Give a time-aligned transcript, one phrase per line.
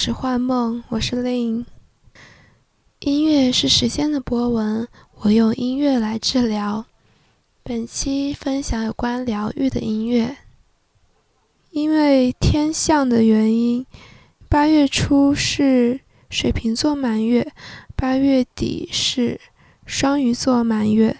[0.00, 1.64] 是幻梦，我是 Lin。
[3.00, 4.86] 音乐是时间的波纹，
[5.22, 6.84] 我用音乐来治疗。
[7.64, 10.36] 本期分享有关疗愈的音乐。
[11.72, 13.84] 因为天象的原因，
[14.48, 15.98] 八月初是
[16.30, 17.50] 水瓶座满月，
[17.96, 19.40] 八月底是
[19.84, 21.16] 双鱼座满月，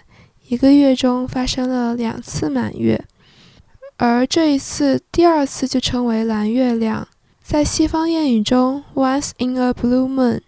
[0.47, 3.03] 一个月中发生了两次满月，
[3.97, 7.05] 而这一次第二次就称为蓝月亮。
[7.49, 10.39] 在西方谚语中，“once in a blue moon”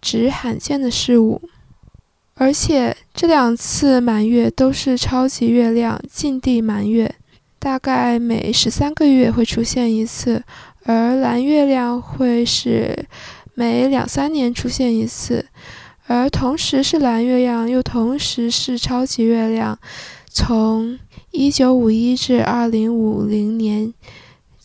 [0.00, 1.40] 指罕见的事物，
[2.34, 7.14] 而且这两次满月都是超级月亮近地满月，
[7.60, 10.42] 大概每十三个月会出现一次，
[10.82, 13.06] 而蓝月亮会是
[13.54, 15.46] 每两三年出现一次，
[16.08, 19.78] 而同时是蓝月亮又同时是超级月亮，
[20.26, 20.98] 从
[21.30, 23.94] 一九五一至二零五零年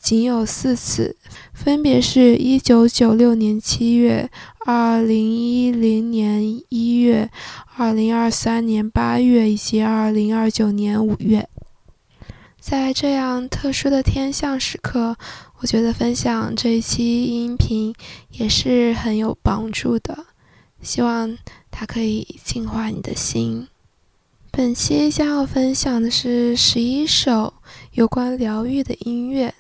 [0.01, 1.15] 仅有四次。
[1.57, 4.29] 分别是一九九六年七月、
[4.65, 7.29] 二零一零年一月、
[7.75, 11.49] 二零二三年八月以及二零二九年五月。
[12.59, 15.17] 在这样特殊的天象时刻，
[15.57, 17.93] 我觉得分享这一期音频
[18.29, 20.27] 也是很有帮助的。
[20.81, 21.35] 希望
[21.71, 23.67] 它可以净化你的心。
[24.51, 27.55] 本期将要分享的是十一首
[27.93, 29.53] 有关疗愈的音乐。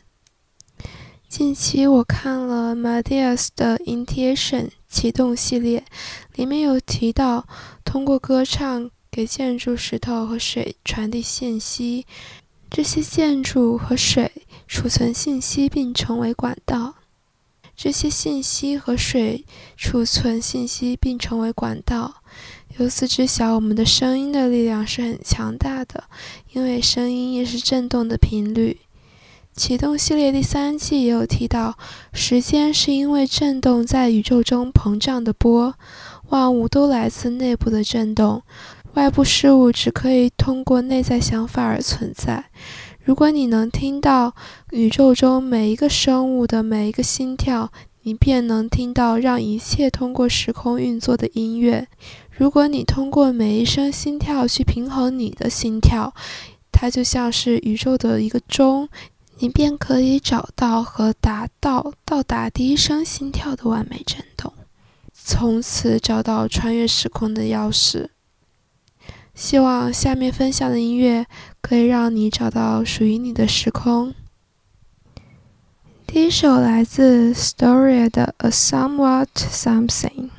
[1.37, 5.85] 近期我看了 Madias 的 Intuition 启动系列，
[6.33, 7.47] 里面有提到
[7.85, 12.07] 通过歌唱给建筑、石头和水传递信息，
[12.71, 14.31] 这些建筑和水
[14.67, 16.95] 储存信息并成为管道，
[17.75, 19.45] 这些信息和水
[19.77, 22.23] 储存信息并成为管道，
[22.79, 26.05] 由此知晓我们的声音的力量是很强大的，
[26.53, 28.79] 因为声音也是振动的频率。
[29.57, 31.79] 启动系列第三季也有提到，
[32.13, 35.73] 时间是因为振动在宇宙中膨胀的波，
[36.29, 38.43] 万物都来自内部的振动，
[38.93, 42.51] 外部事物只可以通过内在想法而存在。
[43.03, 44.35] 如果你能听到
[44.69, 47.71] 宇宙中每一个生物的每一个心跳，
[48.03, 51.87] 你便能听到让一切通过时空运作的音乐。
[52.29, 56.13] 如果你通过每一声心跳去平衡你的心跳，
[56.71, 58.87] 它就像是宇宙的一个钟。
[59.39, 64.51] 你便可以找到和达到到达第一声心跳的完美震动，
[65.13, 68.09] 从此找到穿越时空的钥匙。
[69.35, 71.27] 希望下面分享的音乐
[71.61, 74.15] 可以让你找到属于你的时空。
[76.07, 80.31] 第一首来自 Storia 的《A Somewhat Something》。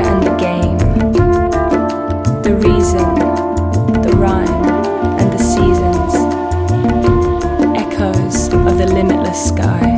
[0.00, 0.78] and the game,
[2.42, 3.14] the reason,
[4.02, 4.48] the rhyme,
[5.18, 6.14] and the seasons,
[7.76, 9.97] echoes of the limitless sky.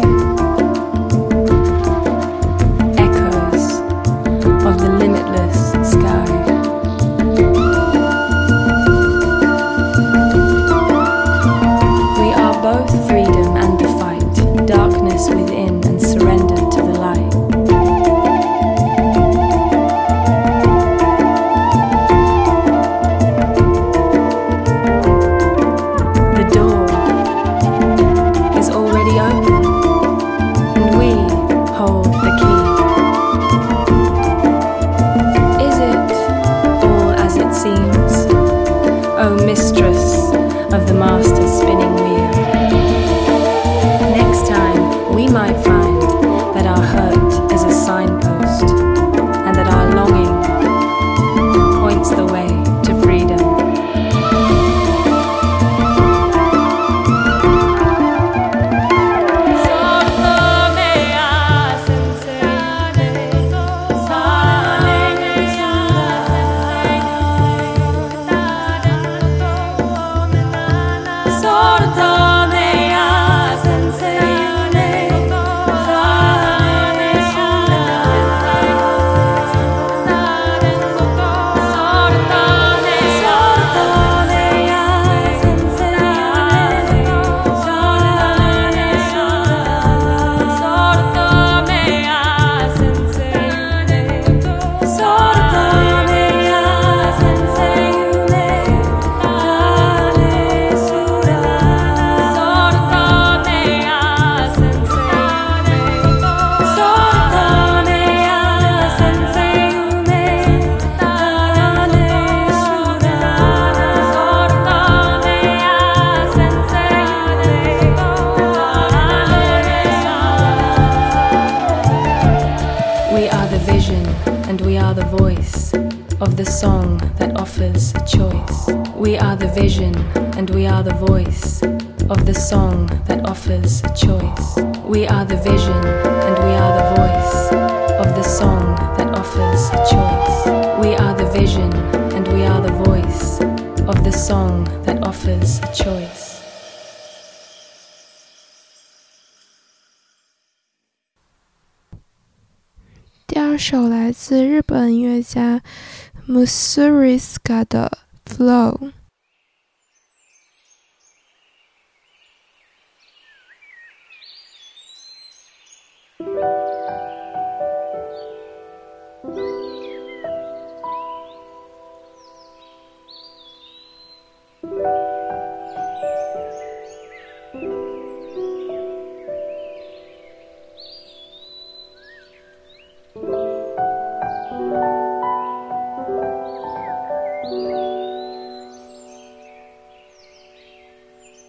[156.27, 157.91] Missouri Scudder
[158.27, 158.93] flow.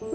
[0.01, 0.07] He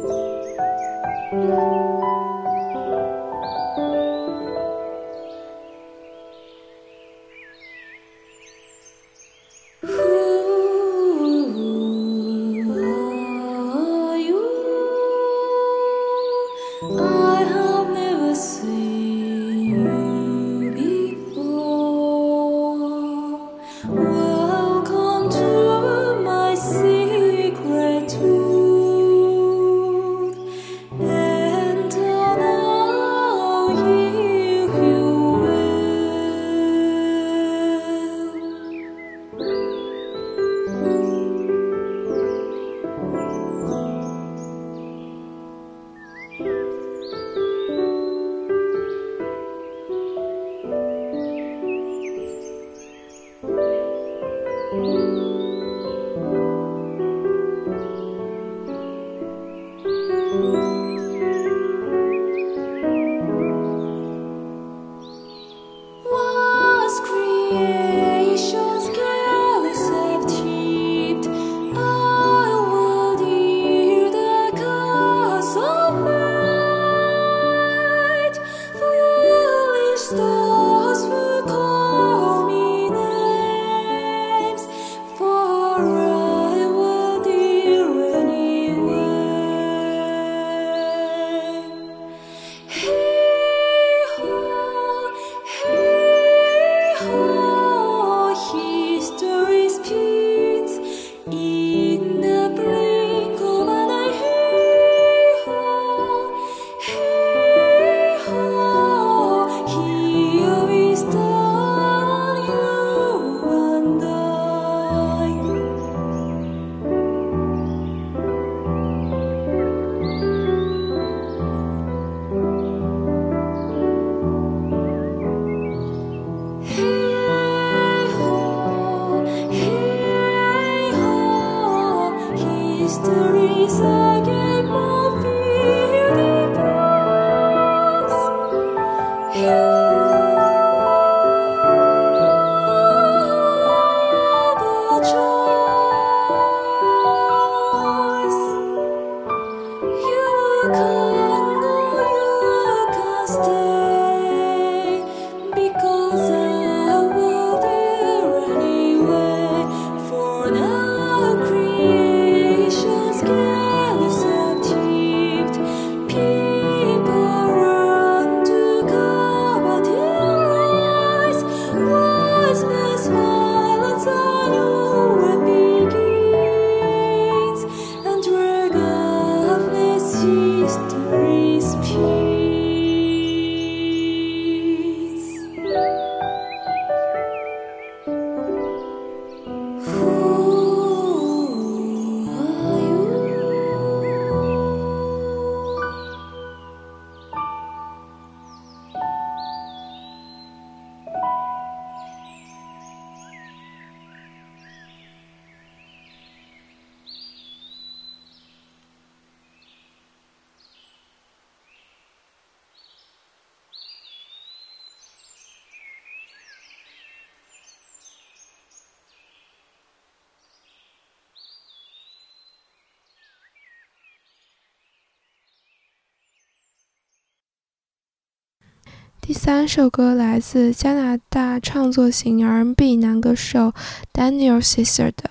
[229.26, 233.74] 第三首歌来自加拿大创作型 R&B 男歌手
[234.12, 235.28] Daniel Sister 的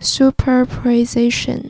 [0.00, 1.64] Superposition。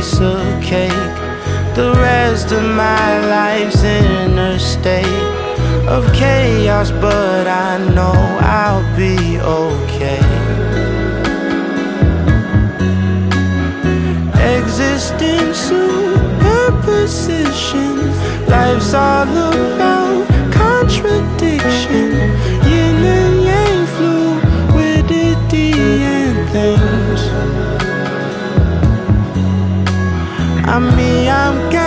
[0.00, 1.16] piece of cake.
[1.74, 5.26] The rest of my life's in a state
[5.86, 10.20] of chaos, but I know I'll be okay.
[14.56, 15.90] Existential
[16.48, 17.96] superposition.
[18.48, 22.09] life's all about contradiction.
[30.72, 31.79] I'm me, I'm.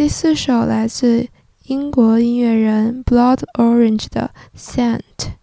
[0.00, 1.28] 第四首来自
[1.64, 5.34] 英国音乐人 Blood Orange 的 Scent。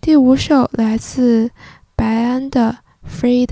[0.00, 1.50] 第五首来自
[1.96, 2.78] 白安的
[3.20, 3.46] 《Frida》。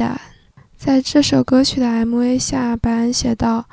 [0.76, 3.66] 在这首歌曲的 MV 下，白安写道：“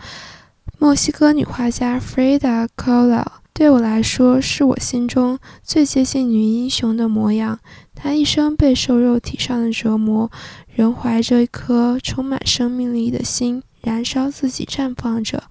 [0.80, 7.60] 墨西哥女画家 Frida Kahlo 对我来说是我心中最接近女英雄的模样。
[7.93, 10.32] 她一生备受肉体上的折磨，
[10.73, 15.43] 仍怀着一颗充满生命力的心，燃烧自己，绽放着。”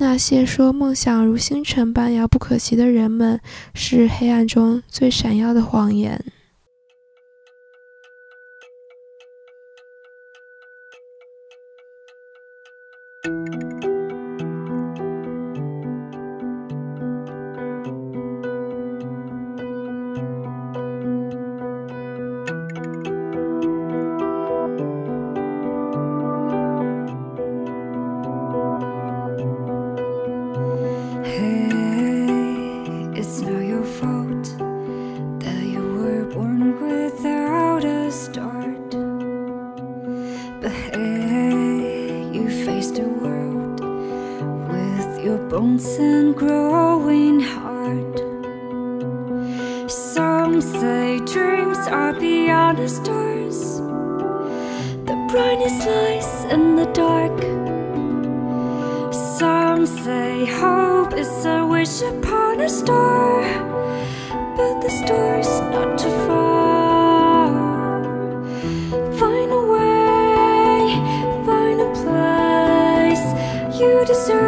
[0.00, 3.38] 那些说梦想如星辰般遥不可及的人们
[3.74, 6.24] 是黑暗中最闪耀的谎言。
[74.00, 74.39] you deserve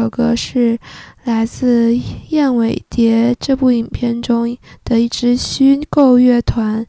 [0.00, 0.78] 这首歌是
[1.24, 1.90] 来自
[2.30, 6.86] 《燕尾蝶》这部影片中的一支虚构乐团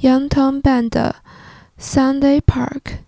[0.00, 1.16] ，Youngton Band 的
[1.78, 3.00] Sunday Park。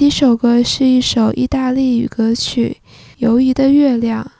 [0.00, 2.78] 第一首歌是一首意大利语歌曲，
[3.18, 4.32] 游移的月亮。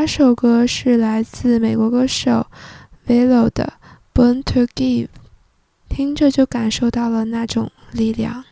[0.00, 2.46] 那首歌是来自美国歌手
[3.08, 3.72] villo 的
[4.14, 5.08] born to give
[5.88, 8.44] 听着就感受到了那种力量。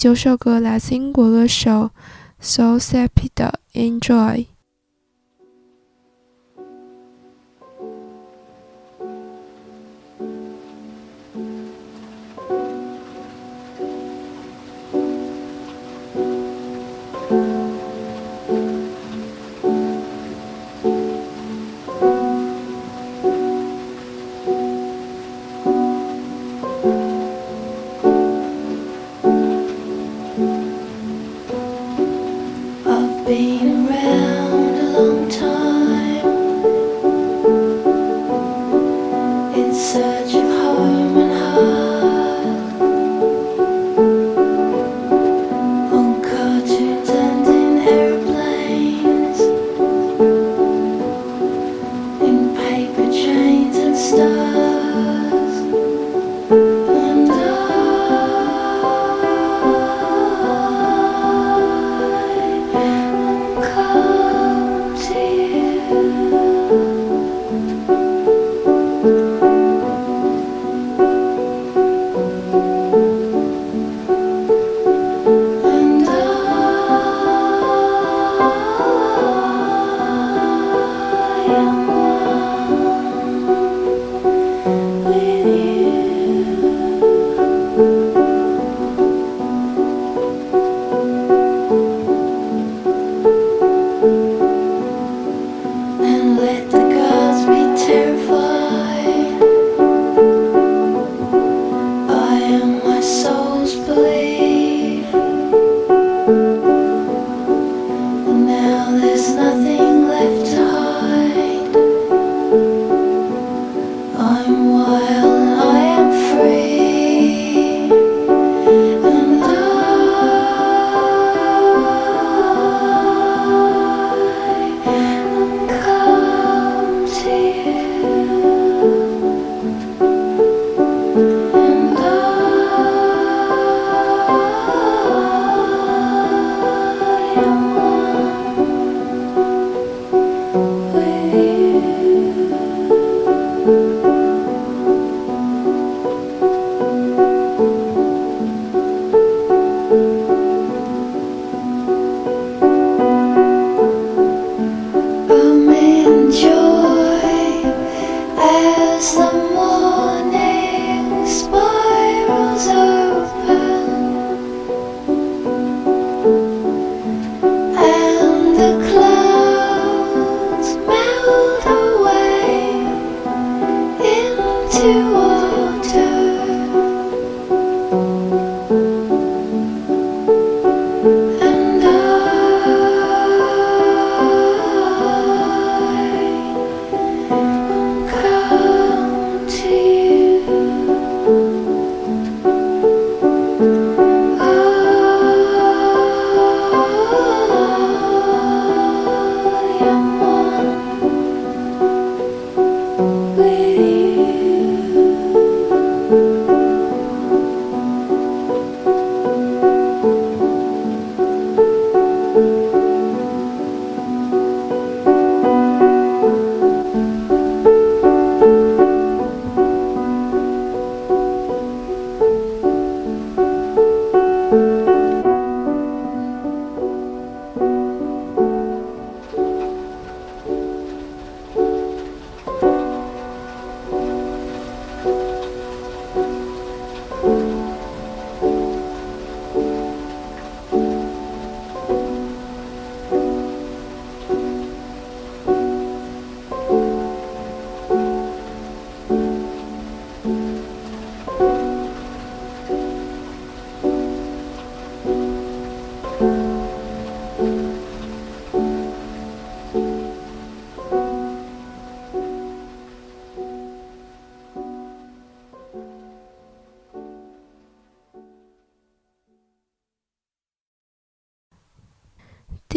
[0.00, 1.90] 九首歌来自英国歌手
[2.40, 3.60] Soul Sappy 的
[4.00, 4.34] 《Enjoy》。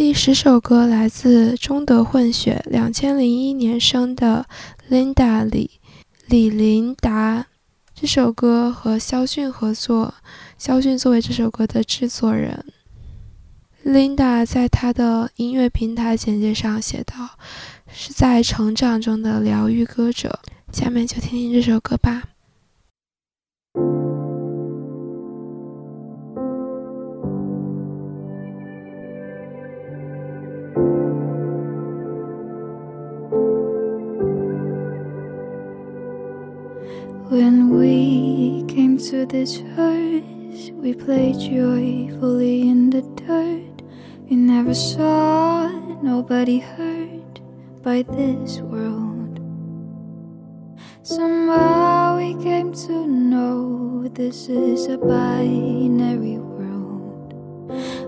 [0.05, 4.45] 第十首歌来自中德混血，两千零一年生的
[4.89, 5.79] Linda 李
[6.27, 7.47] 李琳达。
[7.95, 10.13] 这首歌和肖逊合作，
[10.57, 12.65] 肖逊作为这首歌的制作人。
[13.85, 17.37] Linda 在她的音乐平台简介上写道
[17.89, 20.41] ：“是在成长中的疗愈歌者。”
[20.73, 22.23] 下面就听听这首歌吧。
[39.23, 43.81] To this earth, we played joyfully in the dirt.
[44.29, 45.69] We never saw
[46.01, 47.39] nobody hurt
[47.81, 49.39] by this world.
[51.03, 57.33] Somehow we came to know this is a binary world.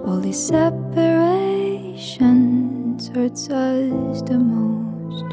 [0.05, 5.23] All these separations hurts us the most.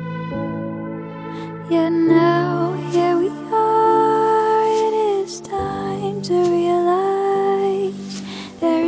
[1.71, 3.12] Yet now here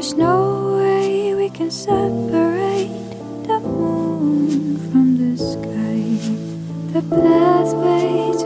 [0.04, 2.90] there is no way we can separate
[3.46, 6.04] the moon from the sky.
[6.92, 8.43] The pathway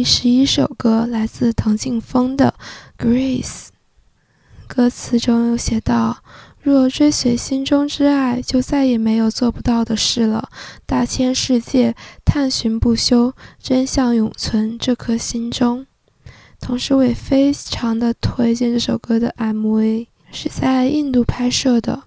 [0.00, 2.54] 第十一首歌，来自滕静风的
[3.04, 3.44] 《Grace》。
[4.66, 6.22] 歌词中有写道
[6.62, 10.48] ：“若追随心中之爱，就再也没有做不到的事了。
[10.86, 11.94] 大千世界，
[12.24, 15.86] 探寻不休，真相永存这颗心中。”
[16.58, 22.04] 同时，我也非常的推荐这首歌的 MV，是在印度拍摄的。